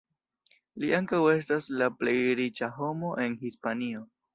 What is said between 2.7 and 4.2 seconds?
homo en Hispanio.